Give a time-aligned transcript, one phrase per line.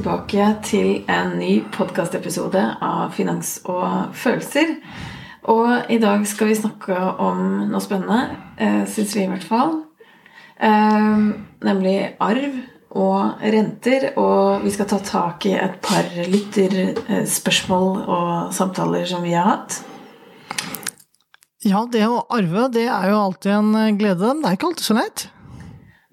[0.00, 4.76] tilbake til en ny podkastepisode av Finans og følelser.
[5.52, 9.82] Og i dag skal vi snakke om noe spennende, eh, syns vi i hvert fall.
[10.60, 11.18] Eh,
[11.68, 12.54] nemlig arv
[12.90, 14.12] og renter.
[14.16, 19.82] Og vi skal ta tak i et par lytterspørsmål og samtaler som vi har hatt.
[21.62, 24.32] Ja, det å arve, det er jo alltid en glede.
[24.40, 25.28] Det er ikke alltid så lett.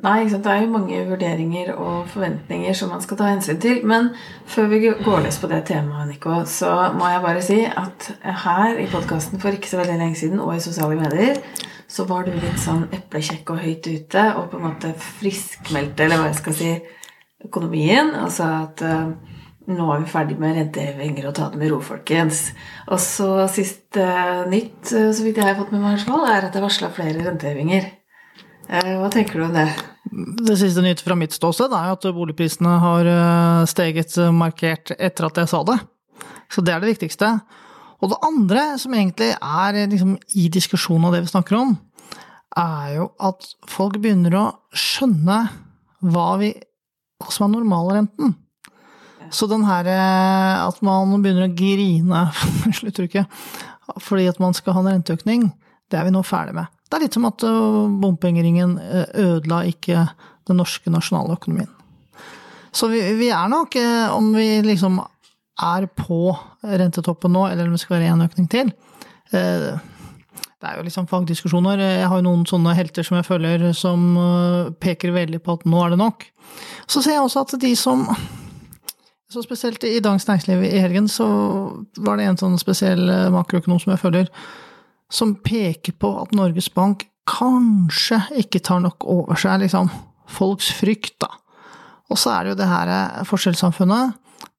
[0.05, 3.79] Nei, det er jo mange vurderinger og forventninger som man skal ta hensyn til.
[3.89, 4.11] Men
[4.45, 8.11] før vi går løs på det temaet, Nico, så må jeg bare si at
[8.43, 11.41] her i podkasten for ikke så veldig lenge siden, og i sosiale medier,
[11.89, 16.21] så var du litt sånn eplekjekk og høyt ute og på en måte friskmeldte, eller
[16.21, 16.71] hva jeg skal si,
[17.49, 18.13] økonomien.
[18.21, 19.15] Altså at uh,
[19.65, 22.51] nå er vi ferdig med rentehevinger og ta det med ro, folkens.
[22.85, 26.53] Og så siste uh, nytt, uh, så vidt jeg har fått med meg, er at
[26.53, 27.95] jeg varsla flere rentehevinger.
[28.67, 29.67] Hva tenker du om det?
[30.47, 35.39] Det siste nytt fra mitt ståsted er at boligprisene har eh, steget markert etter at
[35.41, 35.77] jeg sa det.
[36.51, 37.31] Så det er det viktigste.
[38.03, 41.75] Og det andre som egentlig er liksom i diskusjonen av det vi snakker om,
[42.57, 45.39] er jo at folk begynner å skjønne
[46.05, 46.51] hva, vi,
[47.21, 48.35] hva som er normalrenten.
[49.33, 52.27] Så den her eh, at man begynner å grine
[52.79, 53.25] slutter ikke,
[54.03, 55.49] fordi at man skal ha en renteøkning,
[55.91, 56.71] det er vi nå ferdig med.
[56.87, 60.05] Det er litt som at øh, bompengeringen øh, ødela ikke
[60.47, 61.69] den norske nasjonale økonomien.
[62.71, 66.31] Så vi, vi er nok, øh, om vi liksom er på
[66.63, 68.71] rentetoppen nå, eller om det skal være én økning til
[69.31, 71.79] Det er jo liksom fagdiskusjoner.
[71.81, 74.15] Jeg har jo noen sånne helter som jeg føler som
[74.79, 76.23] peker veldig på at nå er det nok.
[76.87, 78.05] Så ser jeg også at de som
[79.29, 81.27] så spesielt i Dagens Næringsliv i helgen så
[81.97, 84.31] var det en sånn spesiell makroøkonom som jeg føler
[85.09, 89.89] som peker på at Norges Bank kanskje ikke tar nok over seg liksom,
[90.31, 91.31] folks frykt, da.
[92.07, 94.15] Og så er det jo det her eh, forskjellssamfunnet.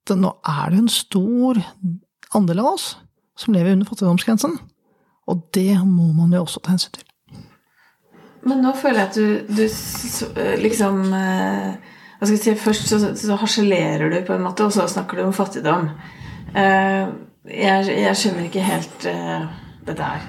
[0.08, 1.60] Det, nå er det en stor
[2.37, 2.88] andel av oss
[3.38, 4.58] som lever under fattigdomsgrensen.
[5.28, 7.06] Og det må man jo også ta hensyn til.
[8.48, 12.91] Men nå føler jeg at du, du eh, liksom eh, Hva skal jeg si Først
[12.91, 15.91] så, så harselerer du, på en måte, og så snakker du om fattigdom.
[16.48, 19.04] Jeg, jeg skjønner ikke helt
[19.88, 20.25] det der.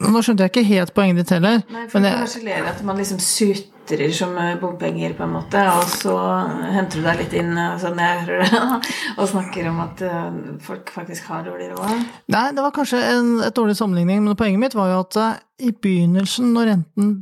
[0.00, 1.62] Nå skjønte jeg ikke helt poenget ditt heller.
[1.74, 6.14] Nei, for det harselerer at man liksom sutrer som bompenger, på en måte, og så
[6.72, 8.60] henter du deg litt inn sånn jeg hører det,
[9.18, 12.04] og snakker om at eh, folk faktisk har dårlig råd.
[12.32, 15.42] Nei, det var kanskje en et dårlig sammenligning, men poenget mitt var jo at eh,
[15.68, 17.16] i begynnelsen, når renten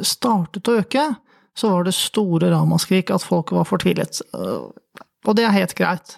[0.00, 1.04] startet å øke,
[1.60, 4.22] så var det store ramaskrik at folk var fortvilet.
[4.32, 6.16] Og det er helt greit.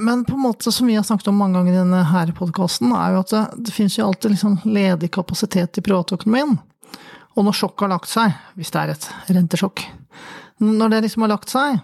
[0.00, 2.92] Men på en måte som vi har snakket om mange ganger i denne her podkasten,
[2.96, 6.56] er jo at det, det finnes jo alltid liksom ledig kapasitet i privatøkonomien.
[7.36, 9.84] Og når sjokket har lagt seg, hvis det er et rentesjokk,
[10.64, 11.82] når det liksom har lagt seg,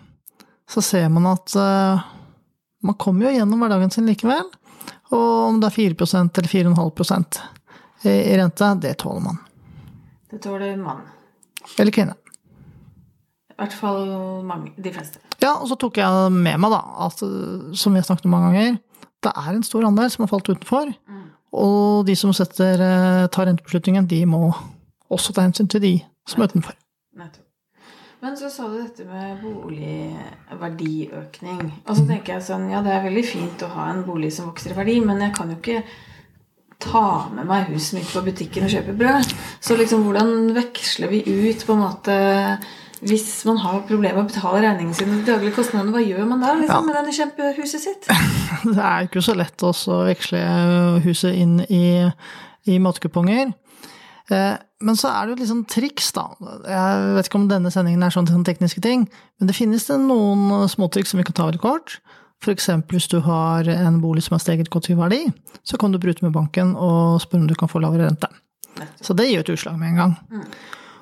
[0.69, 2.07] så ser man at uh,
[2.85, 4.49] man kommer jo gjennom hverdagen sin likevel.
[5.15, 7.43] Og om det er 4% eller 4,5%
[8.07, 9.39] i rente, det tåler man.
[10.31, 11.05] Det tåler mann.
[11.79, 12.17] Eller kvinne.
[13.57, 14.11] I hvert fall
[14.45, 15.23] mange, de fleste.
[15.41, 17.23] Ja, og så tok jeg med meg, da, at
[17.77, 18.77] som vi har snakket om mange ganger,
[19.25, 20.93] det er en stor andel som har falt utenfor.
[21.09, 21.23] Mm.
[21.57, 24.51] Og de som setter, eh, tar rentebeslutningen, de må
[25.09, 25.95] også ta hensyn til de
[26.29, 26.77] som er utenfor.
[28.27, 31.61] Men så sa du dette med boligverdiøkning.
[31.85, 34.49] Og så tenker jeg sånn, ja det er veldig fint å ha en bolig som
[34.49, 35.83] vokser i verdi, men jeg kan jo ikke
[36.83, 39.27] ta med meg huset mitt på butikken og kjøpe brød.
[39.63, 42.17] Så liksom hvordan veksler vi ut på en måte
[43.05, 46.41] hvis man har problemer med å betale regningene sine, de daglige kostnadene, hva gjør man
[46.41, 46.87] da liksom, ja.
[46.87, 48.09] med denne kjempehuset sitt?
[48.77, 49.73] Det er ikke så lett å
[50.07, 50.41] veksle
[51.05, 51.87] huset inn i,
[52.73, 53.53] i matkuponger.
[54.33, 54.55] Eh,
[54.87, 56.27] men så er det jo litt sånn triks, da.
[56.65, 59.07] Jeg vet ikke om denne sendingen er sånn tekniske ting,
[59.41, 61.99] men det finnes det noen småtriks som vi kan ta veldig kort.
[62.45, 62.69] F.eks.
[62.93, 65.23] hvis du har en bolig som har steget godt i verdi,
[65.65, 68.29] så kan du bryte med banken og spørre om du kan få lavere rente.
[69.01, 70.19] Så det gir et utslag med en gang.
[70.29, 70.45] Mm.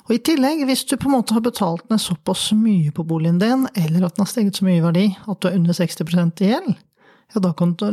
[0.04, 3.38] Og i tillegg, hvis du på en måte har betalt ned såpass mye på boligen
[3.40, 6.44] din, eller at den har steget så mye i verdi at du er under 60%
[6.44, 6.74] i gjeld,
[7.32, 7.86] ja, da kan du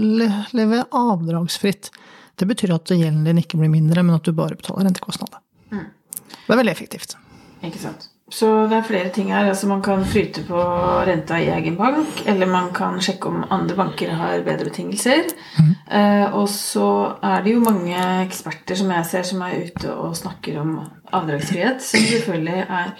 [0.51, 1.87] leve avdragsfritt.
[2.35, 5.39] Det betyr at gjelden din ikke blir mindre, men at du bare betaler rentekostnader.
[5.71, 5.87] Mm.
[6.35, 7.15] Det er veldig effektivt.
[7.63, 8.10] Ikke sant.
[8.31, 9.50] Så det er flere ting her.
[9.51, 10.60] Altså Man kan flyte på
[11.07, 15.28] renta i egen bank, eller man kan sjekke om andre banker har bedre betingelser.
[15.60, 15.72] Mm.
[16.00, 16.88] Eh, og så
[17.24, 20.78] er det jo mange eksperter som jeg ser som er ute og snakker om
[21.12, 22.94] avdragsfrihet, som selvfølgelig er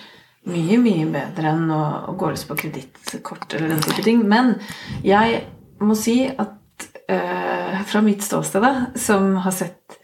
[0.52, 1.82] mye, mye bedre enn å,
[2.12, 4.26] å gå løs på kredittkort eller den type ting.
[4.28, 4.58] Men
[5.06, 5.44] jeg
[5.82, 8.68] må si at eh, fra mitt ståsted,
[9.00, 10.01] som har sett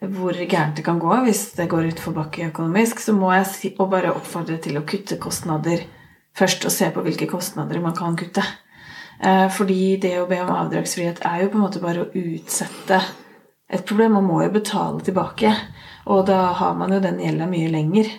[0.00, 3.72] hvor gærent det kan gå hvis det går utfor bakke økonomisk, så må jeg si,
[3.78, 5.86] og bare oppfordre til å kutte kostnader
[6.36, 8.44] først og se på hvilke kostnader man kan kutte.
[9.20, 13.00] Eh, fordi det å be om avdragsfrihet er jo på en måte bare å utsette
[13.72, 14.18] et problem.
[14.18, 15.54] Man må jo betale tilbake,
[16.12, 18.12] og da har man jo den gjelda mye lenger.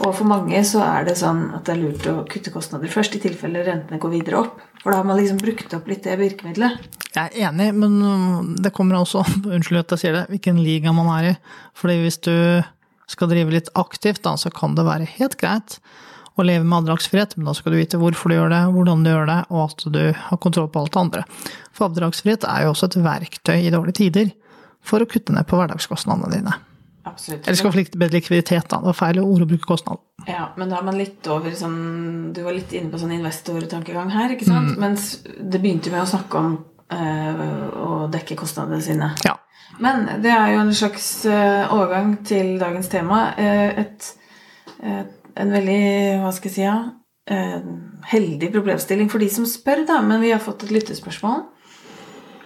[0.00, 3.18] Og for mange så er det sånn at det er lurt å kutte kostnader først,
[3.18, 4.62] i tilfelle rentene går videre opp.
[4.80, 6.90] For da har man liksom brukt opp litt det virkemidlet.
[7.10, 9.24] Jeg er enig, men um, det kommer også
[9.54, 11.34] unnskyld at jeg sier det, hvilken liga man er i.
[11.76, 12.34] Fordi hvis du
[13.10, 15.80] skal drive litt aktivt, da, så kan det være helt greit
[16.38, 19.10] å leve med avdragsfrihet, men da skal du vite hvorfor du gjør det, hvordan du
[19.10, 21.24] gjør det, og at du har kontroll på alt det andre.
[21.76, 24.32] For avdragsfrihet er jo også et verktøy i dårlige tider
[24.86, 26.56] for å kutte ned på hverdagskostnadene dine.
[27.02, 27.46] Absolutt.
[27.46, 28.78] Eller skal få bedre likviditet, da.
[28.80, 30.00] Det var feil ord å bruke kostnad.
[30.28, 31.78] Ja, men da er man litt over sånn
[32.36, 34.74] Du var litt inne på sånn investortankegang her, ikke sant?
[34.74, 34.82] Mm.
[34.82, 36.58] Mens det begynte med å snakke om
[36.92, 37.44] øh,
[37.80, 39.12] å dekke kostnadene sine.
[39.24, 39.38] Ja.
[39.80, 43.22] Men det er jo en slags øh, overgang til dagens tema.
[43.38, 44.10] Uh, et,
[44.82, 45.84] et, en veldig,
[46.20, 46.80] hva skal jeg si, ja,
[48.10, 50.00] heldig problemstilling for de som spør, da.
[50.04, 51.44] Men vi har fått et lyttespørsmål.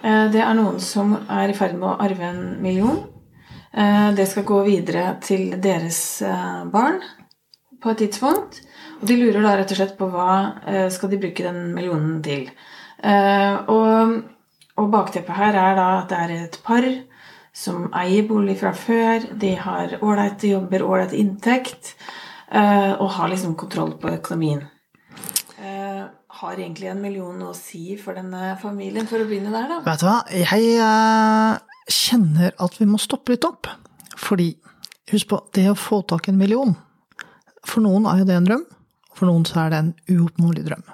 [0.05, 2.99] Det er noen som er i ferd med å arve en million.
[3.75, 7.01] Eh, det skal gå videre til deres eh, barn
[7.83, 8.61] på et tidspunkt.
[9.01, 12.21] Og de lurer da rett og slett på hva eh, skal de bruke den millionen
[12.23, 12.47] til.
[13.05, 14.13] Og,
[14.79, 16.87] og bakteppet her er da at det er et par
[17.53, 19.27] som eier bolig fra før.
[19.37, 21.91] De har ålreite jobber, ålreit inntekt,
[22.49, 24.63] og har liksom kontroll på økonomien.
[26.39, 29.83] Har egentlig en million å si for denne familien, for å begynne der, da?
[29.85, 30.73] Vet du hva, jeg
[31.91, 33.69] kjenner at vi må stoppe litt opp.
[34.17, 34.53] Fordi,
[35.11, 36.75] husk på, det å få tak i en million
[37.65, 38.67] For noen er jo det en drøm,
[39.15, 40.85] for noen så er det en uoppnåelig drøm.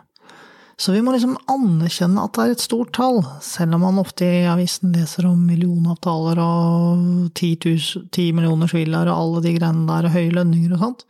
[0.82, 4.26] Så vi må liksom anerkjenne at det er et stort tall, selv om man ofte
[4.26, 7.52] i avisen leser om millionavtaler og ti
[8.34, 11.06] millioners villaer og alle de greiene der, og høye lønninger og sånt.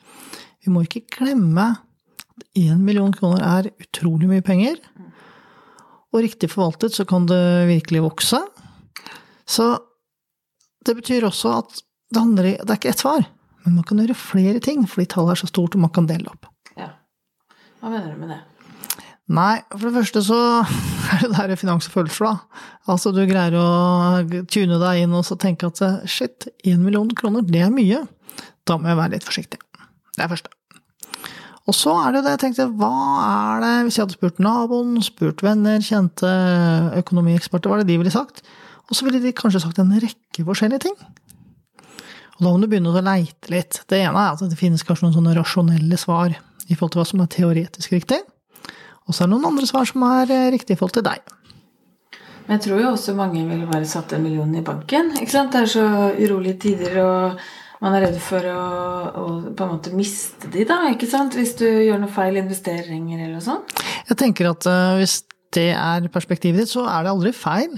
[0.66, 4.82] Vi må ikke glemme at én million kroner er utrolig mye penger.
[6.12, 7.40] Og riktig forvaltet så kan det
[7.72, 8.42] virkelig vokse.
[9.50, 9.74] Så
[10.86, 13.26] det betyr også at det, handler, det er ikke ett svar,
[13.64, 16.32] men man kan gjøre flere ting fordi tallet er så stort og man kan dele
[16.32, 16.50] opp.
[16.76, 16.94] Ja.
[17.82, 18.42] Hva mener du med det?
[19.32, 20.40] Nei, for det første så
[21.16, 22.64] er det der finans og følelser, da.
[22.92, 23.68] Altså du greier å
[24.52, 28.02] tune deg inn og så tenke at shit, én million kroner, det er mye.
[28.68, 29.62] Da må jeg være litt forsiktig.
[30.18, 30.52] Det er første.
[31.70, 34.96] Og så er det det jeg tenkte, hva er det Hvis jeg hadde spurt naboen,
[35.06, 36.32] spurt venner, kjente
[36.98, 38.42] økonomieksperter, hva er det de ville sagt?
[38.92, 40.96] Og så ville de kanskje sagt en rekke forskjellige ting.
[42.38, 43.80] Og da må du begynne å leite litt.
[43.88, 46.36] Det ene er at det finnes kanskje noen sånne rasjonelle svar
[46.68, 48.20] i forhold til hva som er teoretisk riktig.
[49.08, 51.24] Og så er det noen andre svar som er eh, riktig i forhold til deg.
[52.48, 55.14] Men jeg tror jo også mange ville bare satt en million i banken.
[55.22, 55.54] ikke sant?
[55.54, 55.86] Det er så
[56.18, 58.64] urolige tider, og man er redd for å,
[59.08, 61.38] å, på en måte miste de da, ikke sant?
[61.38, 63.72] Hvis du gjør noe feil investeringer eller noe sånt.
[64.10, 65.22] Jeg tenker at uh, hvis
[65.56, 67.78] det er perspektivet ditt, så er det aldri feil.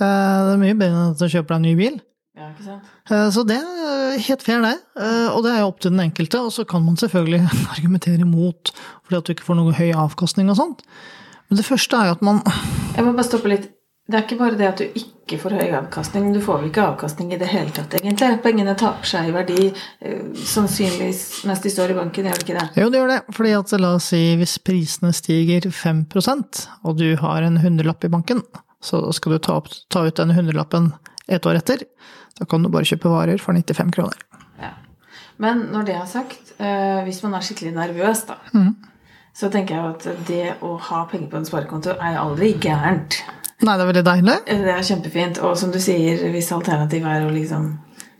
[0.00, 1.98] Eh, det er mye bedre enn at du kjøper deg en ny bil.
[2.38, 2.92] Ja, ikke sant?
[3.10, 4.78] Eh, så det er helt fair, det.
[4.96, 6.40] Eh, og det er jo opp til den enkelte.
[6.40, 7.42] Og så kan man selvfølgelig
[7.76, 8.72] argumentere imot
[9.04, 10.82] fordi at du ikke får noe høy avkastning og sånt.
[11.50, 12.40] Men det første er jo at man
[12.96, 13.70] Jeg må bare stoppe litt.
[14.08, 16.32] Det er ikke bare det at du ikke får høy avkastning.
[16.34, 18.32] Du får vel ikke avkastning i det hele tatt, egentlig.
[18.42, 19.68] Pengene taper seg i verdi
[20.48, 22.66] sannsynligvis mens de står i banken, gjør de ikke det?
[22.82, 23.20] Jo, det gjør det.
[23.36, 28.12] Fordi at la oss si hvis prisene stiger 5% og du har en hundrelapp i
[28.12, 28.42] banken,
[28.82, 30.92] så skal du ta, opp, ta ut den hundrelappen
[31.30, 31.84] et år etter.
[32.38, 34.24] Da kan du bare kjøpe varer for 95 kroner.
[34.60, 34.72] Ja.
[35.42, 38.72] Men når det er sagt, eh, hvis man er skikkelig nervøs, da, mm.
[39.38, 43.22] så tenker jeg at det å ha penger på en sparekonto er aldri gærent.
[43.62, 44.36] Nei, det er veldig deilig.
[44.50, 45.42] Eh, det er kjempefint.
[45.46, 47.70] Og som du sier, hvis alternativet er å liksom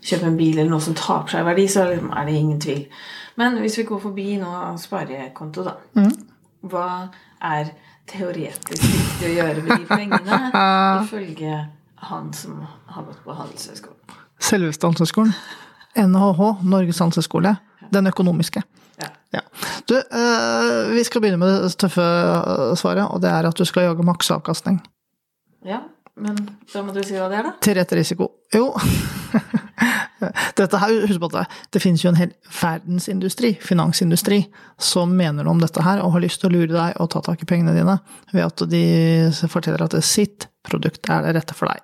[0.03, 2.85] kjøpe en bil eller noe som taper seg i verdi, så er det ingen tvil.
[3.39, 5.77] Men hvis vi går forbi nå sparekonto, da.
[5.97, 6.11] Mm.
[6.71, 6.87] Hva
[7.43, 7.73] er
[8.09, 10.39] teoretisk riktig å gjøre med de pengene,
[11.05, 11.59] ifølge
[12.09, 14.17] han som har gått på Handelshøyskolen.
[14.43, 15.35] Selveste Handelshøyskolen.
[15.93, 17.55] NHH, Norges handelshøyskole.
[17.93, 18.63] Den økonomiske.
[19.01, 19.09] Ja.
[19.35, 19.41] ja.
[19.89, 23.65] Du, øh, vi skal begynne med det tøffe eh, svaret, og det er at du
[23.69, 24.81] skal jage maksavkastning.
[25.65, 25.83] Ja,
[26.21, 26.37] men
[26.69, 27.53] da må du si hva det er, da.
[27.63, 28.29] Til rett risiko.
[28.53, 28.67] Jo
[30.57, 31.43] Dette her, husk på at det,
[31.75, 34.43] det finnes jo en hel verdensindustri, finansindustri,
[34.79, 37.23] som mener noe om dette her og har lyst til å lure deg og ta
[37.25, 37.97] tak i pengene dine
[38.31, 38.85] ved at de
[39.51, 41.83] forteller at sitt produkt er det rette for deg.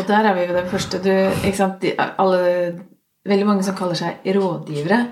[0.00, 0.98] Og der er vi ved det første.
[1.04, 1.84] Du, ikke sant?
[1.84, 2.40] De, alle,
[3.28, 5.02] veldig mange som kaller seg rådgivere,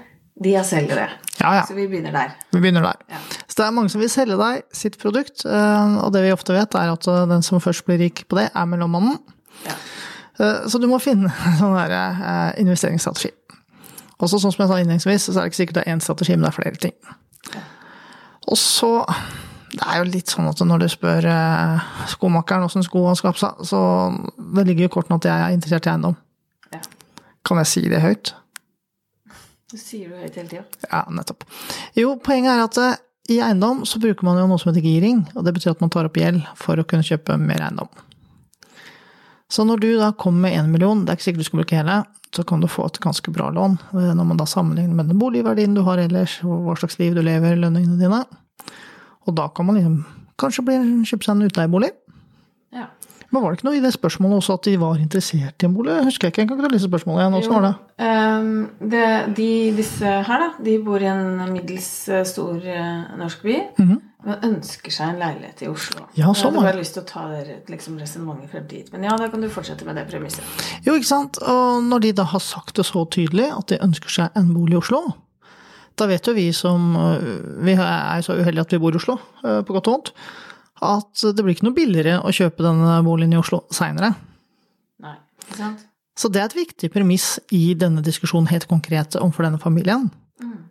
[0.44, 1.08] de er selgere.
[1.40, 1.62] Ja, ja.
[1.68, 2.34] Så vi begynner der.
[2.52, 2.98] Vi begynner der.
[3.12, 3.20] Ja.
[3.46, 6.56] Så det er mange som vil selge deg sitt produkt, eh, og det vi ofte
[6.56, 9.18] vet, er at den som først blir rik på det, er mellommannen.
[9.64, 9.76] Ja.
[10.40, 13.32] Eh, så du må finne sånn der, eh, investeringsstrategi.
[14.16, 16.36] Også sånn som jeg sa innledningsvis, så er det ikke sikkert det er én strategi,
[16.36, 16.96] men det er flere ting.
[18.46, 18.92] Og så
[19.76, 23.28] Det er jo litt sånn at når du spør eh, skomakeren åssen sko han skal
[23.28, 23.80] ha på seg, så
[24.56, 26.14] det ligger jo i kortene at jeg er interessert i eiendom.
[26.72, 26.78] Ja.
[27.44, 28.30] Kan jeg si det høyt?
[29.72, 30.64] Det sier du høyt hele tida.
[30.92, 31.42] Ja, nettopp.
[31.98, 32.98] Jo, poenget er at eh,
[33.34, 35.90] i eiendom så bruker man jo noe som heter giring, og det betyr at man
[35.90, 37.90] tar opp gjeld for å kunne kjøpe mer eiendom.
[39.50, 41.78] Så når du da kommer med én million, det er ikke sikkert du skal bruke
[41.78, 41.96] hele,
[42.34, 43.76] så kan du få et ganske bra lån.
[43.98, 47.14] eh, Når man da sammenligner med den boligverdien du har ellers, og hva slags liv
[47.18, 48.22] du lever, lønningene dine.
[49.26, 49.98] Og da kan man liksom
[50.38, 50.62] kanskje
[51.10, 51.90] kjøpe seg en utleiebolig.
[53.36, 55.72] Men var det ikke noe i det spørsmålet også at de var interessert i en
[55.76, 55.92] bolig?
[55.92, 57.34] Jeg husker jeg ikke, jeg kan ikke ta lese spørsmålet igjen.
[57.36, 57.72] Åssen var det?
[58.06, 58.46] Um,
[58.94, 63.58] det, de, disse her, da, de bor i en middels eh, stor eh, norsk by.
[63.76, 66.06] Men ønsker seg en leilighet i Oslo.
[66.16, 67.26] Ja, sånn jeg hadde bare lyst til å ta
[67.74, 68.88] liksom, resonnementet frem dit.
[68.94, 70.64] Men ja, da kan du fortsette med det premisset.
[70.88, 71.36] Jo, ikke sant.
[71.44, 74.78] Og når de da har sagt det så tydelig at de ønsker seg en bolig
[74.78, 75.02] i Oslo,
[76.00, 76.90] da vet jo vi som
[77.64, 80.16] Vi er så uheldige at vi bor i Oslo, på godt og vondt,
[80.84, 84.12] at det blir ikke noe billigere å kjøpe denne boligen i Oslo seinere.
[86.16, 90.08] Så det er et viktig premiss i denne diskusjonen helt konkret overfor denne familien.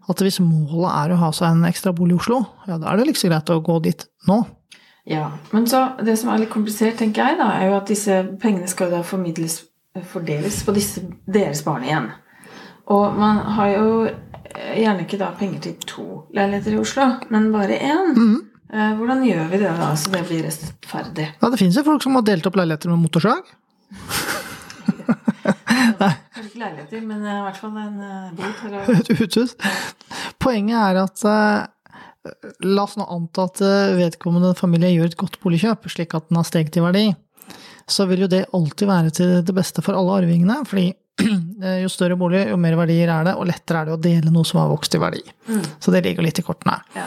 [0.10, 3.00] At hvis målet er å ha seg en ekstra bolig i Oslo, ja, da er
[3.00, 4.44] det liksom greit å gå dit nå.
[5.10, 8.20] Ja, men så det som er litt komplisert, tenker jeg, da, er jo at disse
[8.42, 9.60] pengene skal da formidles,
[10.10, 12.10] fordeles på disse, deres barn igjen.
[12.94, 16.08] Og man har jo eh, gjerne ikke da penger til to
[16.38, 18.14] leiligheter i Oslo, men bare én.
[18.14, 21.28] Eh, Hvordan gjør vi det da, så det blir rettferdig?
[21.38, 23.46] Ja, det finnes jo folk som har delt opp leiligheter med motorsag.
[25.96, 28.02] Kanskje ikke leiligheter, men eh, i hvert fall en
[28.36, 28.66] bot.
[28.66, 28.90] Eller...
[29.00, 29.56] et uthus.
[30.42, 31.72] Poenget er at eh,
[32.66, 36.40] La oss nå anta at eh, vedkommende familie gjør et godt boligkjøp, slik at den
[36.40, 37.06] har steget i verdi.
[37.86, 40.88] Så vil jo det alltid være til det beste for alle arvingene, fordi
[41.26, 44.34] eh, jo større bolig, jo mer verdier er det, og lettere er det å dele
[44.34, 45.22] noe som har vokst i verdi.
[45.80, 46.80] Så det ligger litt i kortene.
[46.98, 47.06] Ja.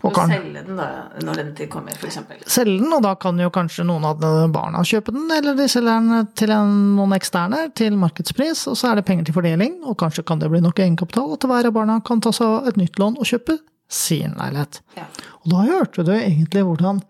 [0.00, 0.86] Og kan selge den da,
[1.20, 2.18] når den tid kommer, f.eks.
[2.48, 5.98] selge den, og da kan jo kanskje noen av barna kjøpe den, eller de selger
[6.00, 9.98] den til en, noen eksterne til markedspris, og så er det penger til fordeling, og
[10.00, 12.96] kanskje kan det bli nok egenkapital at hver av barna kan ta seg et nytt
[13.02, 13.58] lån og kjøpe
[13.90, 14.80] sin leilighet.
[14.96, 15.04] Ja.
[15.42, 17.02] Og da hørte du egentlig hvordan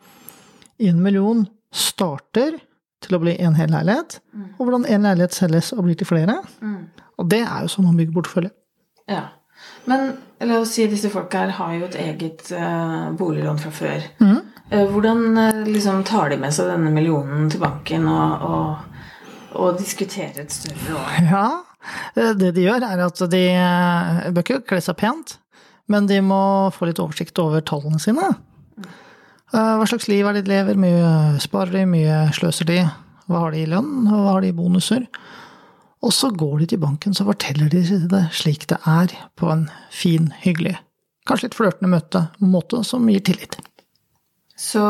[0.80, 2.56] en million starter
[3.04, 4.18] til å bli en hel leilighet,
[4.58, 6.40] og hvordan en leilighet selges og blir til flere.
[7.20, 8.50] Og det er jo sånn man bygger portefølje.
[9.12, 9.28] ja.
[9.84, 10.14] Men
[10.48, 14.06] la oss si disse folka her har jo et eget uh, boliglån fra før.
[14.70, 19.80] Eh, hvordan uh, liksom tar de med seg denne millionen til banken og, og, og
[19.80, 21.32] diskuterer et større lån?
[22.12, 23.44] Ja, det de gjør er at de
[24.36, 25.38] bør ikke kle seg pent,
[25.88, 28.26] men de må få litt oversikt over tallene sine.
[29.50, 30.76] Hva slags liv er det de lever?
[30.76, 32.82] Mye sparer de, mye sløser de?
[33.32, 34.10] Hva har de i lønn?
[34.10, 35.08] Hva har de i bonuser?
[36.00, 39.66] Og så går de til banken, så forteller de det slik det er, på en
[39.92, 40.78] fin, hyggelig,
[41.28, 43.58] kanskje litt flørtende møte, måte som gir tillit.
[44.56, 44.82] Så,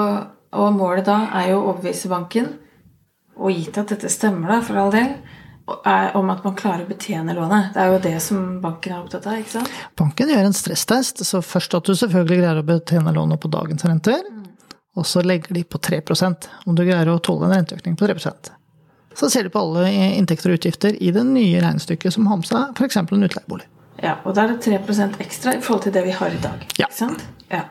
[0.54, 2.52] og målet da er jo å overbevise banken,
[3.40, 5.16] og gitt at dette stemmer, da, for all del,
[5.86, 7.72] er om at man klarer å betjene lånet.
[7.74, 9.74] Det er jo det som banken er opptatt av, ikke sant?
[9.98, 13.86] Banken gjør en stresstest, så først at du selvfølgelig greier å betjene lånet på dagens
[13.86, 14.22] renter,
[14.98, 18.18] og så legger de på 3% om du greier å tåle en renteøkning på 3
[19.20, 22.48] Så ser de på alle inntekter og utgifter i det nye regnestykket som har med
[22.48, 22.96] seg f.eks.
[23.02, 23.66] en utleiebolig.
[24.00, 26.62] Ja, og da er det 3% ekstra i forhold til det vi har i dag.
[26.80, 26.88] Ja.
[26.88, 27.26] Ikke sant?
[27.52, 27.66] Ja.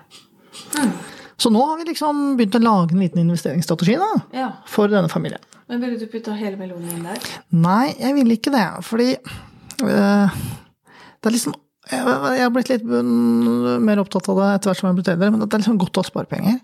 [1.39, 4.49] Så nå har vi liksom begynt å lage en liten investeringsstrategi da, ja.
[4.69, 5.41] for denne familien.
[5.69, 7.25] Men ville du putta hele millionen inn der?
[7.55, 11.57] Nei, jeg ville ikke det, fordi øh, det er liksom
[11.89, 14.97] jeg jeg har blitt litt mm, mer opptatt av det etter hvert som jeg har
[14.99, 16.59] blitt eldre, men det er liksom godt å ha sparepenger.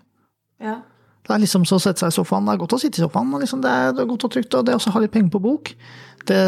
[0.62, 0.76] Ja.
[1.26, 2.46] Det er liksom så å sette seg i sofaen.
[2.46, 3.34] Det er godt å sitte i sofaen.
[3.42, 4.54] Liksom det, er, det er godt og trygt.
[4.54, 5.72] Og det å ha litt penger på bok,
[6.30, 6.40] det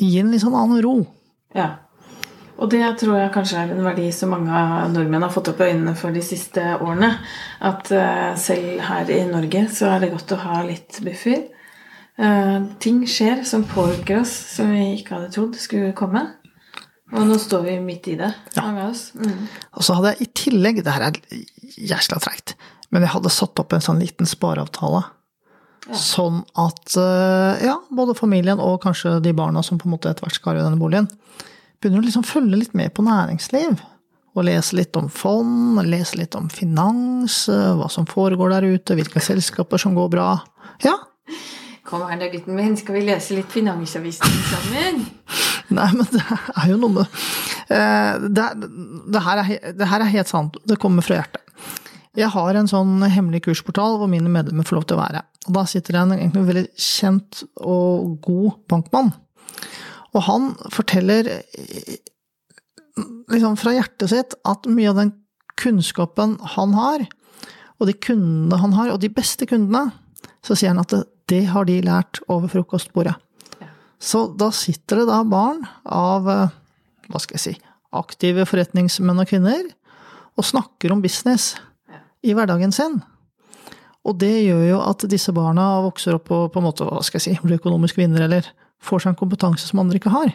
[0.00, 0.98] gir en litt sånn annen ro.
[1.56, 1.70] ja.
[2.62, 5.62] Og det tror jeg kanskje er en verdi som mange av nordmenn har fått opp
[5.64, 7.08] øynene for de siste årene.
[7.64, 11.48] At eh, selv her i Norge så er det godt å ha litt buffer.
[12.22, 16.26] Eh, ting skjer som påvirker oss, som vi ikke hadde trodd skulle komme.
[17.12, 19.08] Og nå står vi midt i det, mange av oss.
[19.18, 19.48] Mm.
[19.76, 21.18] Og så hadde jeg i tillegg, det her er
[21.90, 22.54] jæsla treigt,
[22.92, 25.02] men jeg hadde satt opp en sånn liten spareavtale.
[25.98, 30.26] Sånn at eh, ja, både familien og kanskje de barna som på en måte etter
[30.26, 31.08] hvert skal arve denne boligen,
[31.80, 33.80] begynner å liksom følge litt med på næringsliv.
[34.32, 38.96] Og lese litt om fond, lese litt om finans, eh, hva som foregår der ute,
[38.96, 40.28] hvilke selskaper som går bra.
[40.86, 40.94] Ja,
[41.82, 42.76] Kom her da, gutten min.
[42.78, 45.02] Skal vi lese litt Finansavisen sammen?
[45.76, 47.16] Nei, men det er jo noe med
[47.72, 48.46] eh, det,
[49.12, 50.56] det, her er, det her er helt sant.
[50.68, 51.42] Det kommer fra hjertet.
[52.18, 55.22] Jeg har en sånn hemmelig kursportal hvor mine medlemmer får lov til å være.
[55.48, 59.12] Og da sitter det en egentlig veldig kjent og god bankmann.
[60.12, 61.30] Og han forteller
[63.32, 65.14] liksom fra hjertet sitt at mye av den
[65.60, 67.06] kunnskapen han har,
[67.80, 69.90] og de kundene han har, og de beste kundene,
[70.44, 71.02] så sier han at det,
[71.32, 73.14] det har de lært over frokostbordet.
[73.62, 73.68] Ja.
[74.02, 76.28] Så da sitter det da barn av,
[77.08, 77.54] hva skal jeg si,
[77.96, 79.64] aktive forretningsmenn og kvinner,
[80.36, 81.54] og snakker om business.
[82.22, 83.00] I hverdagen sin.
[84.02, 87.20] Og det gjør jo at disse barna vokser opp og på en måte, hva skal
[87.20, 88.48] jeg si, blir økonomisk vinner, eller
[88.82, 90.32] får seg en kompetanse som andre ikke har.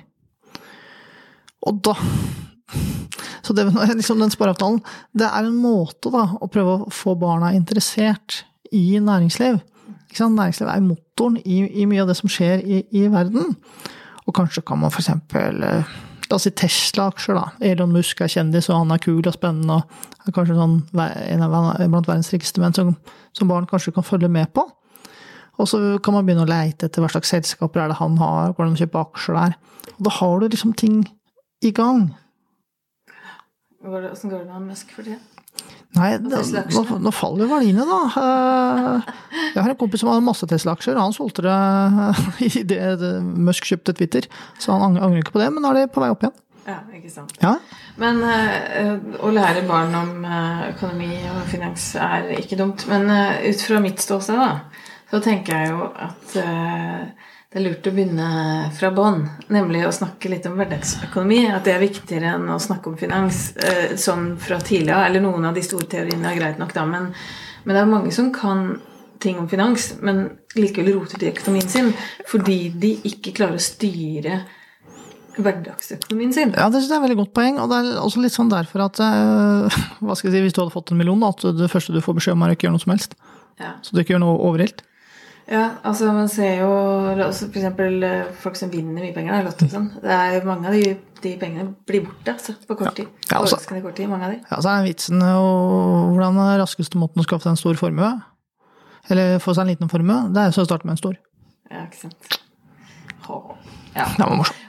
[1.68, 1.96] Og da
[3.44, 3.64] Så det,
[4.00, 4.82] liksom den spareavtalen,
[5.16, 8.42] det er en måte da, å prøve å få barna interessert
[8.76, 9.62] i næringsliv.
[10.18, 13.56] Næringsliv er motoren i, i mye av det som skjer i, i verden.
[14.28, 15.96] Og kanskje kan man eh,
[16.28, 17.52] La oss Tesla-aksjer, da.
[17.64, 21.46] Elon Musk er kjendis, og han er kul og spennende, og er kanskje sånn, en
[21.46, 22.96] av blant verdens rikeste menn som,
[23.38, 24.66] som barn kanskje kan følge med på.
[25.58, 28.52] Og så kan man begynne å leite etter hva slags selskaper er det han har,
[28.54, 29.58] hvordan man kjøper aksjer der.
[29.96, 31.00] Og da har du liksom ting
[31.66, 32.12] i gang.
[33.88, 35.37] Åssen går det med Musk for tida?
[35.96, 36.42] Nei, det,
[36.76, 38.00] nå, nå faller verdiene, da.
[38.22, 39.14] Eh,
[39.56, 44.28] Jeg har en kompis som har masse Tesla-aksjer, han solgte det idet Musk kjøpte Twitter.
[44.60, 46.36] Så han angrer ikke på det, men nå er det på vei opp igjen.
[46.68, 47.32] Ja, ikke sant.
[47.40, 47.54] Ja,
[47.96, 52.84] Men eh, å lære barn om eh, økonomi og finans er ikke dumt.
[52.92, 57.64] Men eh, ut fra mitt ståsted, da, så tenker jeg jo at eh, det er
[57.64, 58.30] lurt å begynne
[58.76, 59.22] fra bånn.
[59.56, 61.46] Nemlig å snakke litt om hverdagsøkonomi.
[61.56, 65.06] At det er viktigere enn å snakke om finans eh, sånn fra tidlig av.
[65.08, 66.84] Eller noen av de store teoriene er greit nok, da.
[66.90, 67.14] Men,
[67.64, 68.68] men det er mange som kan
[69.24, 70.26] ting om finans, men
[70.58, 71.88] likevel roter til økonomien sin
[72.30, 74.42] fordi de ikke klarer å styre
[75.38, 76.52] hverdagsøkonomien sin.
[76.54, 77.62] ja det synes jeg er et veldig godt poeng.
[77.64, 80.62] Og det er også litt sånn derfor at øh, hva skal jeg si, hvis du
[80.66, 82.68] hadde fått en million, da, at det første du får beskjed om, er å ikke
[82.68, 83.18] gjøre noe som helst.
[83.62, 83.74] Ja.
[83.86, 84.84] Så du ikke gjør noe overilt.
[85.48, 86.72] Ja, altså man ser jo
[87.14, 89.86] altså for eksempel eh, folk som vinner mye penger, Lotto og sånn.
[90.04, 93.08] Det er mange av de, de pengene blir borte altså, på kort tid.
[93.30, 94.42] Ja, altså- Overraskende kort tid, mange av de.
[94.44, 97.80] Ja, så er den vitsen og hvordan er raskeste måten å skaffe seg en stor
[97.80, 98.12] formue?
[99.08, 100.26] Eller få seg en liten formue?
[100.36, 101.16] Det er jo så å starte med en stor.
[101.72, 102.38] Ja, ikke sant.
[103.98, 104.06] Ja.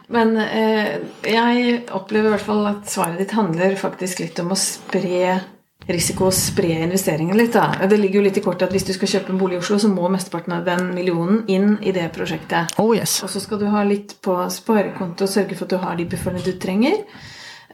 [0.09, 0.95] Men eh,
[1.27, 5.41] jeg opplever i hvert fall at svaret ditt handler faktisk litt om å spre
[5.89, 7.55] risiko å spre investeringen litt.
[7.57, 7.87] da.
[7.89, 9.79] Det ligger jo litt i kortet at hvis du skal kjøpe en bolig i Oslo,
[9.81, 12.75] så må mesteparten av den millionen inn i det prosjektet.
[12.83, 13.23] Oh yes.
[13.25, 16.09] Og så skal du ha litt på sparekonto og sørge for at du har de
[16.13, 17.01] bufferne du trenger.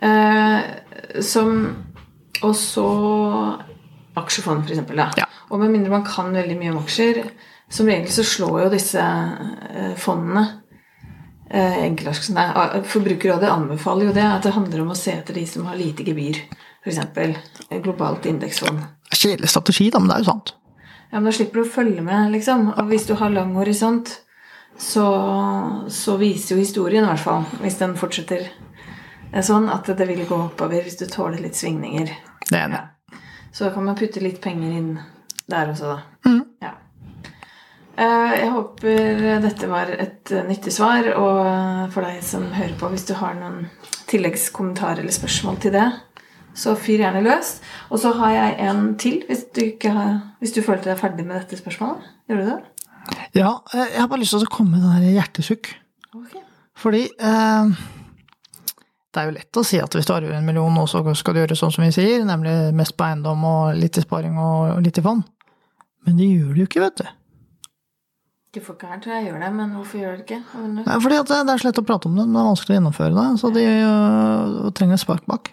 [0.00, 1.58] Eh, som
[2.44, 2.84] Og så
[4.18, 5.16] aksjefond, f.eks.
[5.16, 5.26] Ja.
[5.50, 7.22] Og med mindre man kan veldig mye om aksjer,
[7.70, 10.42] som regel så slår jo disse eh, fondene
[11.48, 11.86] eh,
[12.36, 15.78] Ah, Forbrukerrådet anbefaler jo det, at det handler om å se etter de som har
[15.78, 16.42] lite gebyr.
[16.84, 17.80] F.eks.
[17.82, 18.82] globalt indeksfond.
[19.14, 20.54] Kjedelig strategi, da, men det er jo sant.
[21.10, 22.68] Ja, men da slipper du å følge med, liksom.
[22.74, 24.10] Og hvis du har lang horisont,
[24.76, 25.06] så,
[25.88, 28.48] så viser jo historien, i hvert fall, hvis den fortsetter
[29.44, 32.10] sånn, at det vil gå oppover hvis du tåler litt svingninger.
[32.50, 32.80] Det er det.
[32.82, 33.20] Ja.
[33.54, 34.90] Så da kan man putte litt penger inn
[35.50, 36.34] der også, da.
[36.64, 36.72] Ja.
[37.94, 43.06] Eh, Jeg håper dette var et nyttig svar, og for deg som hører på, hvis
[43.06, 43.68] du har noen
[44.10, 45.86] tilleggskommentarer eller spørsmål til det,
[46.54, 47.56] så fyr gjerne løs.
[47.90, 51.26] Og så har jeg en til, hvis du, ikke har, hvis du følte deg ferdig
[51.26, 52.06] med dette spørsmålet.
[52.30, 52.60] Gjør du det?
[53.36, 55.72] Ja, eh, jeg har bare lyst til å komme med den der hjertesukk.
[56.14, 56.38] Ok.
[56.78, 57.74] Fordi eh,
[59.14, 61.36] det er jo lett å si at hvis du arver en million, nå så skal
[61.36, 64.80] du gjøre sånn som vi sier, nemlig mest på eiendom og litt i sparing og
[64.84, 65.26] litt i fond.
[66.04, 67.12] Men det gjør du jo ikke, vet du.
[68.54, 70.64] Ikke folk her tror jeg gjør det, men hvorfor gjør du det ikke?
[70.76, 72.78] Nei, fordi det er så lett å prate om det, men det er vanskelig å
[72.78, 73.26] gjennomføre det.
[73.40, 73.64] Så de
[74.78, 75.50] trenger et spark bak.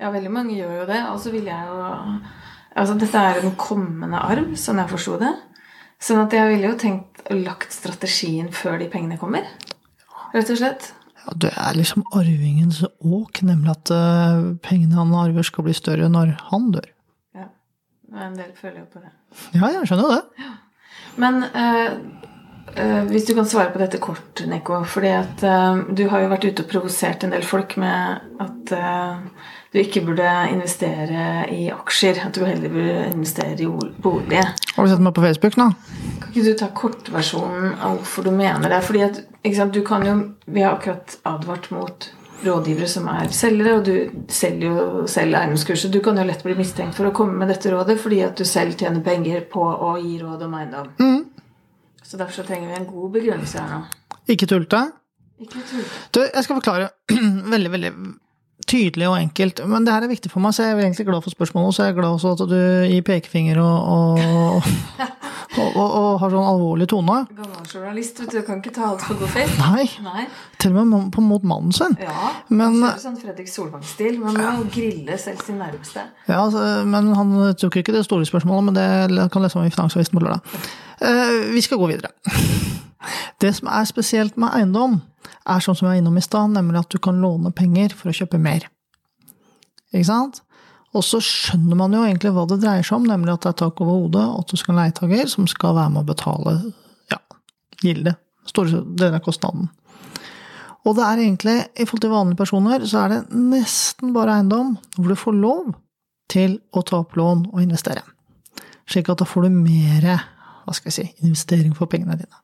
[0.00, 1.00] Ja, veldig mange gjør jo det.
[1.12, 1.90] Og så vil jeg jo
[2.70, 5.32] Altså, dette er en kommende arv, sånn jeg forsto det.
[6.00, 9.48] Sånn at jeg ville jo tenkt og lagt strategien før de pengene kommer.
[10.30, 10.92] Rett og slett.
[11.18, 16.08] Ja, det er liksom arvingens åk, nemlig at øh, pengene han arver skal bli større
[16.08, 16.88] når han dør.
[17.36, 17.50] Ja.
[18.14, 19.12] Og En del føler jo på det.
[19.58, 20.46] Ja, jeg skjønner jo det.
[20.46, 20.54] Ja.
[21.20, 21.90] Men uh,
[22.78, 26.32] uh, hvis du kan svare på dette kort, Nico fordi at uh, du har jo
[26.32, 31.68] vært ute og provosert en del folk med at eh, du ikke burde investere i
[31.70, 32.20] aksjer.
[32.26, 33.68] At du heller burde investere i
[34.02, 34.44] bolig.
[34.74, 35.68] Har du sett meg på Facebook nå?
[36.20, 38.80] Kan ikke du ta kortversjonen av hvorfor du mener det?
[38.86, 39.20] Fordi at,
[39.54, 44.24] sant, du kan jo, Vi har akkurat advart mot rådgivere som er selgere, og du
[44.32, 45.92] selger jo selv eiendomskurset.
[45.92, 48.46] Du kan jo lett bli mistenkt for å komme med dette rådet fordi at du
[48.48, 50.88] selv tjener penger på å gi råd om eiendom.
[52.02, 53.82] Så derfor så trenger vi en god begrunnelse her nå.
[54.32, 54.80] Ikke tulte?
[55.40, 56.00] Ikke tulte.
[56.10, 56.88] Du, jeg skal forklare
[57.54, 57.92] veldig, veldig
[58.68, 59.60] tydelig og enkelt.
[59.68, 61.74] Men det her er viktig for meg, så jeg er egentlig glad for spørsmålet.
[61.76, 62.56] Så jeg er glad også at du
[62.90, 64.68] gir pekefinger og, og,
[65.60, 67.16] og, og, og har sånn alvorlig tone.
[67.36, 68.40] Gammel journalist, vet du.
[68.46, 69.56] Kan ikke ta alt for god fisk.
[69.62, 70.26] Nei, Nei.
[70.62, 71.96] til og med på mot mannen sin.
[72.00, 72.32] Ja.
[72.48, 74.18] Men- Men, sånn Fredrik Solvang-stil.
[74.22, 76.04] Man må grille selv sin nærmeste.
[76.28, 79.70] Ja, altså, men han tok ikke det store spørsmålet, men det kan lese om i
[79.74, 80.40] Finansavisen på lørdag.
[81.00, 82.12] Eh, vi skal gå videre.
[83.40, 86.82] Det som er spesielt med eiendom, er sånn som jeg var innom i stad, nemlig
[86.82, 88.66] at du kan låne penger for å kjøpe mer.
[89.90, 90.40] Ikke sant?
[90.96, 93.58] Og så skjønner man jo egentlig hva det dreier seg om, nemlig at det er
[93.62, 96.08] tak over hodet, og at du skal ha en leietaker som skal være med å
[96.08, 96.54] betale
[97.12, 97.20] ja,
[97.82, 98.16] gilde.
[98.50, 99.68] Store deler av kostnaden.
[100.88, 104.74] Og det er egentlig, i forhold til vanlige personer, så er det nesten bare eiendom
[104.96, 105.74] hvor du får lov
[106.32, 108.02] til å ta opp lån og investere.
[108.90, 110.08] Slik at da får du mer
[110.64, 112.42] hva skal jeg si, investering for pengene dine.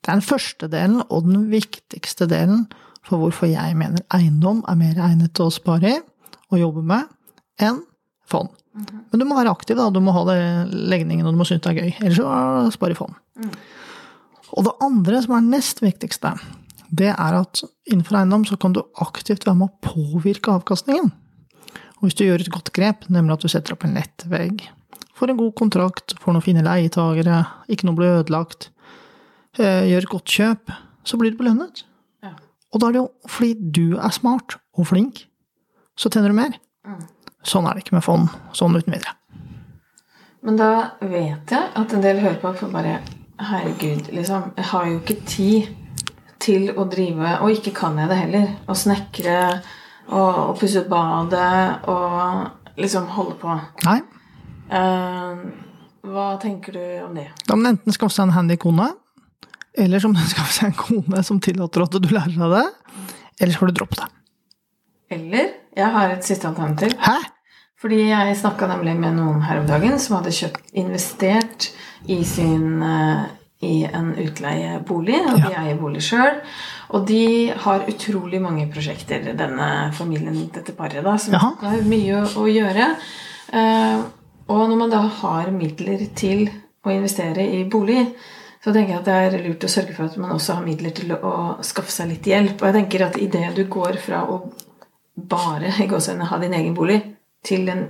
[0.00, 2.64] Det er den første delen og den viktigste delen
[3.06, 6.00] for hvorfor jeg mener eiendom er mer egnet til å spare i
[6.50, 7.10] og jobbe med
[7.62, 7.82] enn
[8.30, 8.50] fond.
[8.74, 9.88] Men du må være aktiv, da.
[9.90, 11.92] Du må ha det legningen, og du må synes det er gøy.
[12.00, 13.14] Ellers så spar i fond.
[14.50, 16.32] Og det andre, som er nest viktigste,
[16.90, 21.10] det er at innenfor eiendom så kan du aktivt være med å påvirke avkastningen.
[22.00, 24.64] Og hvis du gjør et godt grep, nemlig at du setter opp en nettvegg,
[25.18, 28.70] får en god kontrakt, får noen fine leietagere, ikke noe blir ødelagt,
[29.58, 30.70] gjør et godt kjøp,
[31.04, 31.84] så blir du belønnet.
[32.22, 32.34] Ja.
[32.72, 35.24] Og da er det jo fordi du er smart og flink,
[35.98, 36.58] så tjener du mer.
[37.42, 38.28] Sånn er det ikke med fond.
[38.56, 39.16] Sånn uten videre.
[40.44, 43.00] Men da vet jeg at en del hører på for bare
[43.40, 44.50] Herregud, liksom.
[44.56, 45.68] Jeg har jo ikke tid
[46.40, 48.50] til å drive Og ikke kan jeg det heller.
[48.68, 49.36] Å snekre
[50.10, 53.58] og, og pusse ut badet og liksom holde på.
[53.88, 54.00] Nei,
[54.70, 55.34] Uh,
[56.06, 57.24] hva tenker du om det?
[57.48, 58.84] du enten skaffe seg en handy kone,
[59.78, 62.64] eller du skaffe seg en kone som tillater at du lærer deg det,
[63.40, 64.08] eller så får du droppe det.
[65.16, 66.96] Eller jeg har et siste alternativ.
[66.98, 67.18] Hæ?
[67.80, 71.70] Fordi jeg snakka nemlig med noen her om dagen som hadde kjøpt, investert
[72.12, 73.28] i sin eh,
[73.60, 76.38] i en utleiebolig, og de eier bolig sjøl.
[76.96, 81.50] Og de har utrolig mange prosjekter, denne familien, dette paret, da, som Jaha.
[81.66, 82.86] har mye å, å gjøre.
[83.52, 84.06] Eh,
[84.50, 86.48] og når man da har midler til
[86.80, 88.06] å investere i bolig,
[88.64, 90.92] så tenker jeg at det er lurt å sørge for at man også har midler
[90.96, 91.32] til å,
[91.64, 92.58] skaffe seg litt hjelp.
[92.60, 94.42] Og jeg tenker at idet du går fra å
[95.30, 97.00] bare i gåseøynene ha din egen bolig
[97.44, 97.86] til en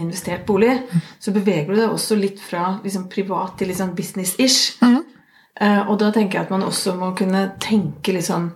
[0.00, 0.72] investert bolig,
[1.20, 4.78] så beveger du deg også litt fra liksom, privat til litt sånn business-ish.
[4.80, 8.48] Eh, og da tenker jeg at man også må kunne tenke litt sånn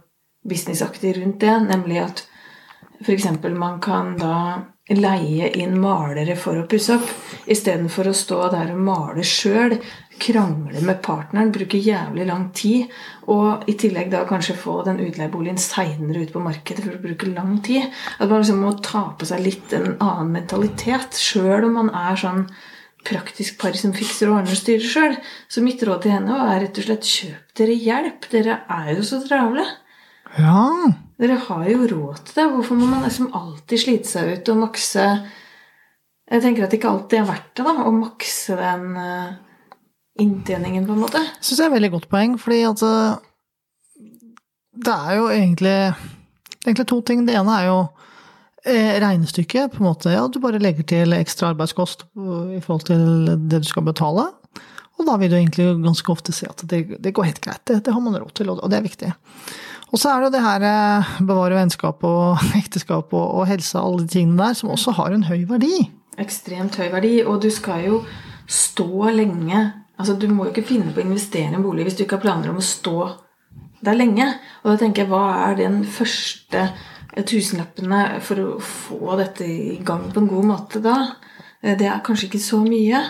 [0.48, 2.24] businessaktig rundt det, nemlig at
[3.04, 3.28] f.eks.
[3.52, 4.38] man kan da
[4.92, 7.08] leie inn malere for å pusse opp,
[7.48, 9.78] istedenfor å stå der og male sjøl,
[10.20, 12.92] krangle med partneren, bruke jævlig lang tid,
[13.32, 17.32] og i tillegg da kanskje få den utleieboligen seinere ut på markedet for å bruke
[17.32, 17.88] lang tid.
[18.18, 22.20] At man liksom må ta på seg litt en annen mentalitet, sjøl om man er
[22.20, 22.44] sånn
[23.04, 25.16] praktisk par som fikser og ordner og styrer sjøl.
[25.48, 28.28] Så mitt råd til henne er rett og slett kjøp dere hjelp.
[28.32, 29.64] Dere er jo så travle.
[30.38, 30.92] Ja.
[31.20, 32.46] Dere har jo råd til det.
[32.52, 35.04] Hvorfor må man liksom alltid slite seg ut og makse
[36.24, 39.34] Jeg tenker at det ikke alltid er verdt det, da, å makse den eh,
[40.24, 41.20] inntjeningen, på en måte.
[41.40, 43.18] Syns jeg er et veldig godt poeng, fordi at eh,
[44.88, 45.74] det er jo egentlig,
[46.64, 47.26] egentlig to ting.
[47.28, 47.76] Det ene er jo
[48.64, 49.76] eh, regnestykket.
[49.76, 53.04] på en måte, ja, Du bare legger til ekstra arbeidskost i forhold til
[53.44, 54.30] det du skal betale.
[54.96, 57.62] Og da vil du egentlig ganske ofte si at det, det går helt greit.
[57.68, 59.12] Det, det har man råd til, og det er viktig.
[59.92, 63.78] Og så er det jo det her eh, bevare vennskap og ekteskap og, og helse,
[63.78, 65.88] alle de tingene der, som også har en høy verdi.
[66.18, 68.00] Ekstremt høy verdi, og du skal jo
[68.50, 69.60] stå lenge.
[69.98, 72.18] Altså, Du må jo ikke finne på å investere i en bolig hvis du ikke
[72.18, 72.96] har planer om å stå
[73.84, 74.26] der lenge.
[74.64, 76.64] Og da tenker jeg, hva er den første
[77.28, 80.96] tusenlappene for å få dette i gang på en god måte da?
[81.62, 83.02] Eh, Det er kanskje ikke så mye.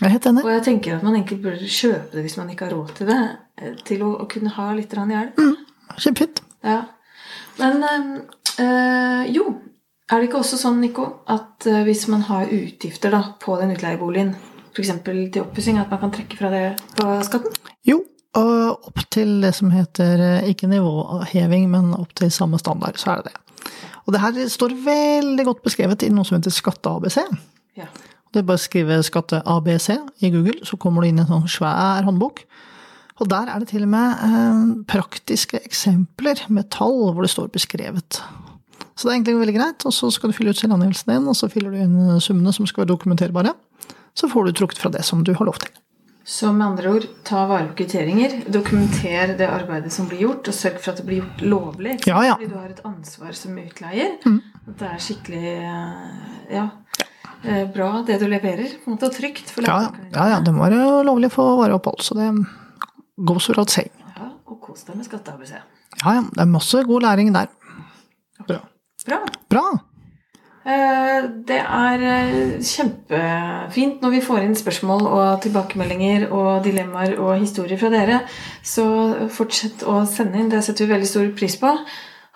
[0.00, 0.38] Jeg er.
[0.40, 3.10] Og jeg tenker at man egentlig bør kjøpe det hvis man ikke har råd til
[3.10, 3.20] det.
[3.60, 5.42] eh, Til å, å kunne ha litt grann hjelp.
[5.98, 6.42] Kjempefint.
[6.66, 6.82] Ja.
[7.60, 9.48] Men eh, jo,
[10.10, 13.74] er det ikke også sånn, Nico, at eh, hvis man har utgifter da, på den
[13.74, 14.32] utleieboligen,
[14.70, 14.94] f.eks.
[15.04, 16.64] til oppussing, at man kan trekke fra det
[16.98, 17.56] på skatten?
[17.88, 18.00] Jo,
[18.38, 23.24] og opp til det som heter ikke nivåheving, men opp til samme standard, så er
[23.24, 23.70] det det.
[24.06, 27.20] Og det her står veldig godt beskrevet i noe som heter Skatte-ABC.
[27.78, 27.86] Ja.
[28.30, 29.88] Det er bare å skrive Skatte-ABC
[30.22, 32.44] i Google, så kommer du inn i en sånn svær håndbok.
[33.20, 37.50] Og der er det til og med eh, praktiske eksempler med tall hvor det står
[37.52, 38.22] beskrevet.
[38.96, 39.84] Så det er egentlig veldig greit.
[39.88, 42.68] Og så skal du fylle ut selvangivelsen din, og så fyller du inn summene som
[42.68, 43.54] skal være dokumenterbare.
[44.16, 45.72] Så får du trukket fra det som du har lov til.
[46.30, 50.54] Så med andre ord, ta vare på kvitteringer, dokumenter det arbeidet som blir gjort, og
[50.54, 51.96] sørg for at det blir gjort lovlig.
[52.06, 52.36] Ja, ja.
[52.36, 54.18] Fordi du har et ansvar som utleier.
[54.20, 56.66] At det er skikkelig eh, ja,
[57.40, 58.76] eh, bra det du leverer.
[58.84, 59.80] på en måte, og trygt for Ja,
[60.12, 62.30] ja, ja, det må være lovlig for vareopphold, så det
[63.26, 63.92] goes without saying.
[64.16, 65.54] Ja, og kos deg med Skatte-ABC.
[66.00, 67.48] Ja, ja, det er masse god læring der.
[68.46, 68.60] Bra.
[69.06, 69.20] Bra.
[69.50, 69.64] Bra.
[70.60, 77.38] Eh, Det er eh, kjempefint når vi får inn spørsmål og tilbakemeldinger og dilemmaer og
[77.40, 78.20] historier fra dere.
[78.62, 78.84] Så
[79.32, 80.50] fortsett å sende inn.
[80.52, 81.72] Det setter vi veldig stor pris på.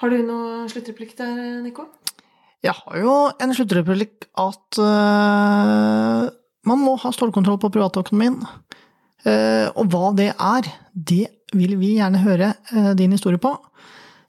[0.01, 1.87] Har du noe sluttreplikk der, Nico?
[2.65, 6.25] Jeg har jo en sluttreplikk at uh,
[6.65, 8.39] man må ha stålkontroll på privatøkonomien.
[9.25, 11.25] Eh, og hva det er, det
[11.57, 13.55] vil vi gjerne høre eh, din historie på.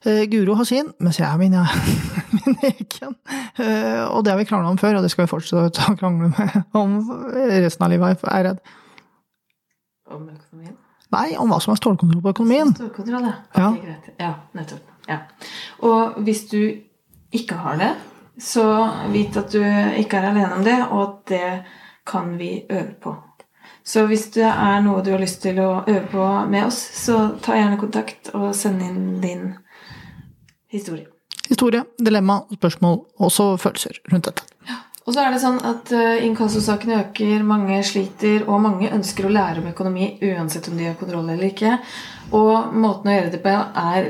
[0.06, 1.56] Eh, Guro har sin, mens jeg har min,
[2.38, 3.12] min egen.
[4.08, 6.76] Og det har vi krangla om før, og det skal vi fortsette å krangle med
[6.76, 6.98] om
[7.36, 8.66] resten av livet, er redd.
[10.06, 10.76] Om økonomien?
[11.14, 12.72] Nei, om hva som er stålkontroll på økonomien.
[12.74, 13.36] Stålkontroll, ja.
[13.54, 13.70] Ja.
[13.82, 14.10] Greit.
[14.18, 14.92] Ja, nettopp.
[15.06, 15.20] Ja.
[15.86, 16.60] Og hvis du
[17.36, 17.92] ikke har det,
[18.42, 18.64] så
[19.12, 21.50] vit at du ikke er alene om det, og at det
[22.06, 23.14] kan vi øve på.
[23.86, 27.36] Så hvis det er noe du har lyst til å øve på med oss, så
[27.42, 29.44] ta gjerne kontakt og send inn din
[30.74, 31.06] historie.
[31.46, 34.42] Historie, dilemma, spørsmål, og også følelser rundt dette.
[34.66, 34.80] Ja.
[35.06, 39.30] Og så er det sånn at uh, inkassosakene øker, mange sliter, og mange ønsker å
[39.30, 41.76] lære om økonomi uansett om de har kontroll eller ikke.
[42.34, 44.08] Og måten å gjøre det på er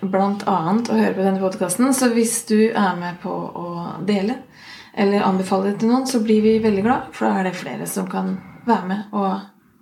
[0.00, 1.90] annet å høre på denne podkasten.
[1.98, 3.66] Så hvis du er med på å
[4.06, 4.38] dele
[4.94, 7.90] eller anbefale det til noen, så blir vi veldig glad, for da er det flere
[7.90, 9.40] som kan være med og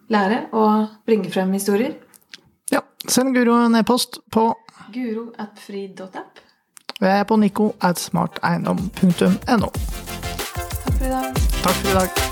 [0.08, 1.92] lære og bringe frem historier.
[2.72, 4.54] Ja, send Guro en e-post på
[4.94, 6.40] guroatfrid.app.
[7.00, 9.70] Og Jeg er på nico at smarteiendom.no.
[10.84, 11.34] Takk for i dag.
[11.62, 12.27] Takk for i dag.